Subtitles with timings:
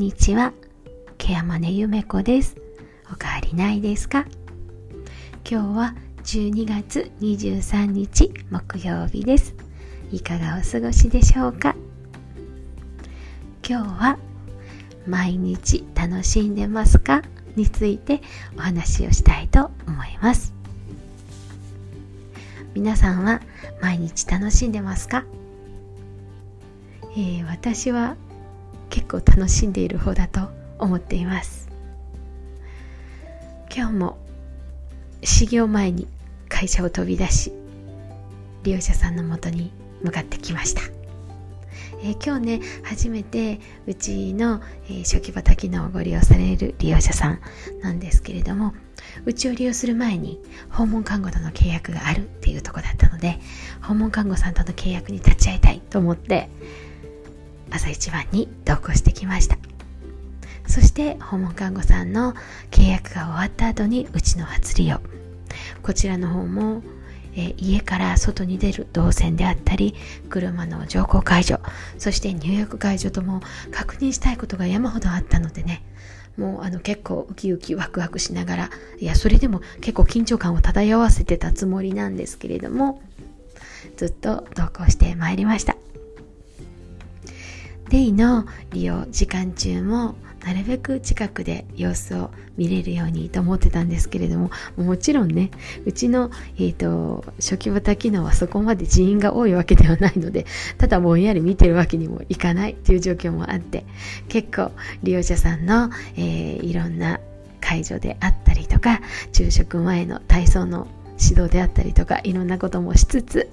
[0.00, 0.54] にちは。
[1.18, 2.56] ケアマネゆめこです。
[3.12, 4.24] おかわりないですか？
[5.46, 5.94] 今日は
[6.24, 9.54] 12月23日木曜日です。
[10.10, 11.76] いかがお過ごしでしょうか？
[13.62, 14.18] 今日は
[15.06, 17.20] 毎日楽しんでますか？
[17.54, 18.22] について
[18.56, 20.54] お話をしたいと思います。
[22.72, 23.42] 皆さんは
[23.82, 25.26] 毎日楽しんでますか、
[27.18, 28.16] えー、私は
[29.10, 31.68] 結構楽しんでいる方だと思っています。
[33.74, 34.18] 今日も
[35.24, 36.06] 始業前に
[36.48, 37.52] 会社を飛び出し
[38.62, 40.82] 利用者さんのもとに向かってきました。
[42.02, 47.40] えー、今日ね初めてうちの、えー、初期場機能をご利用される利用者さん
[47.82, 48.74] なんですけれども
[49.26, 50.40] うちを利用する前に
[50.70, 53.38] 訪問看護との契約があるっていうとこだったので
[53.82, 56.48] 訪問看護さんとの契約に立ち会いたいと思って
[57.70, 59.58] 朝一番に同行してきました。
[60.66, 62.34] そして訪問看護さんの
[62.70, 65.00] 契約が終わった後にうちの初利用。
[65.82, 66.82] こちらの方も
[67.34, 69.94] え家から外に出る動線であったり
[70.28, 71.60] 車の乗降解除
[71.98, 73.40] そして入浴解除とも
[73.70, 75.82] 確認したいことが山ほどあったのでね
[76.36, 83.02] もうあの結構ウキウキワクワクしながらいやそれでも結構緊張感を漂わせてたつもりなんですけれども
[83.96, 85.76] ずっと同行してまいりました。
[87.90, 95.50] デイの利用時間中もなるべく近くで様子を見れるようにと思ってたんですけれどももちろんね
[95.84, 100.46] うちの、えーと、初期型機能はそこまで人員が多いわけではないので
[100.78, 103.84] ただぼんやり見てるわけにもいかないっていう状況もあって
[104.28, 104.70] 結構
[105.02, 107.20] 利用者さんの、えー、いろんな
[107.60, 109.00] 介助であったりとか
[109.32, 110.86] 昼食前の体操の
[111.20, 113.50] 指導であったりとかいろんなこともしつつ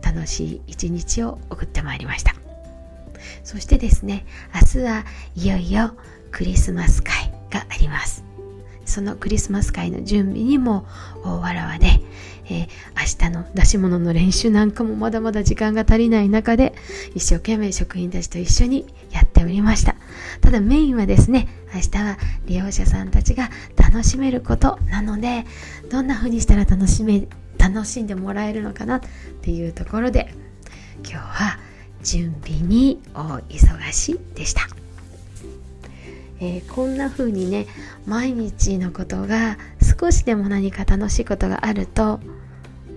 [0.00, 2.43] 楽しい一日を送ってまいりました。
[3.42, 5.94] そしてですね明日はいよいよ
[6.30, 8.24] クリスマス会があります。
[8.86, 10.86] そのクリスマス会の準備にも
[11.24, 11.86] 大わらわで、
[12.44, 12.68] えー、
[13.24, 16.74] 明日の出し物の練習なんかもまだまだ時間が足りない中で
[17.14, 19.96] 一生懸命職員たちと一緒にやっておりました。
[20.40, 25.44] ただメインはですね明日は利用者さんたちが楽しめることなので
[25.90, 27.26] どんな風にしたら楽しめ
[27.58, 29.00] 楽しんでもらえるのかなっ
[29.40, 30.34] ていうところで
[30.98, 31.58] 今日は
[32.04, 34.68] 準備に大忙しでした。
[36.40, 37.66] えー、こんな風にね
[38.06, 39.56] 毎日のことが
[40.00, 42.20] 少しでも何か楽しいことがあると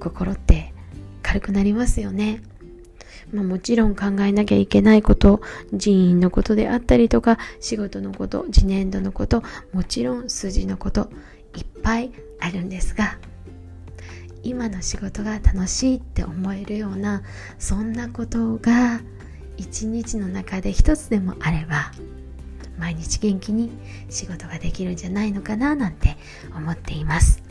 [0.00, 0.72] 心って
[1.22, 2.42] 軽くなりますよね。
[3.32, 5.40] まあ、もちろん考えなきゃいけないこと
[5.72, 9.42] 人員のことであったりとか仕事のこと次年度のこと
[9.72, 11.10] もちろん数字のこと
[11.56, 13.18] いっぱいあるんですが
[14.44, 17.22] 今の仕事が楽しいって思えるような
[17.58, 19.00] そんなことが
[19.56, 21.92] 一日の中で一つでもあれば
[22.78, 23.70] 毎日元気に
[24.10, 26.16] 仕事ができるんじゃないのかななんて
[26.54, 27.42] 思っています。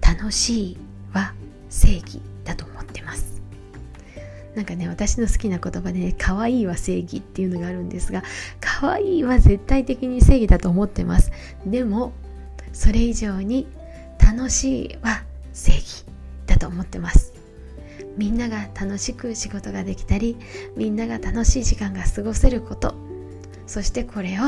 [0.00, 0.78] 楽しい
[1.12, 1.34] は
[1.68, 3.42] 正義だと思ってます。
[4.54, 8.22] なんかね私の好きな言葉でね可愛いは正義っていうのがあるんですが
[8.58, 11.30] 可愛いは絶対的に正義だと思ってます。
[11.66, 12.12] でも
[12.72, 13.66] それ以上に
[14.18, 15.25] 楽しいは
[15.56, 16.04] 正義
[16.46, 17.32] だと思ってます。
[18.16, 20.36] みんなが楽しく仕事ができたり
[20.76, 22.94] みんなが楽しい時間が過ごせること
[23.66, 24.42] そしてこれを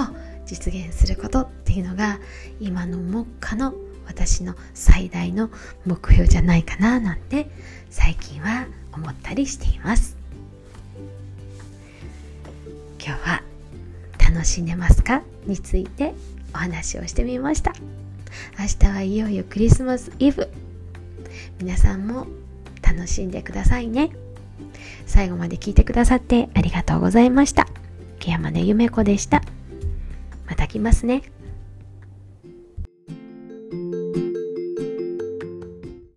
[0.46, 2.18] 実現することっていうのが
[2.60, 3.74] 今の目下の
[4.06, 5.50] 私の最大の
[5.84, 7.50] 目標じゃないかななんて
[7.90, 10.16] 最近は思ったりしています。
[12.98, 13.42] 今日は
[14.18, 16.14] 楽しんでますかについて
[16.54, 17.74] お話をしてみました。
[18.58, 20.67] 明日はいよいよクリスマスイブ。
[21.58, 22.26] 皆さんも
[22.82, 24.10] 楽しんでくださいね
[25.06, 27.66] 最後まで聞いてくださってありがとうございました
[28.28, 29.42] 山根ゆめ子でした。
[30.46, 31.22] また来ますね。